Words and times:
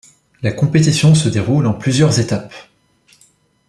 La 0.41 0.51
compétition 0.51 1.13
se 1.13 1.29
déroule 1.29 1.67
en 1.67 1.75
plusieurs 1.75 2.19
étapes. 2.19 2.55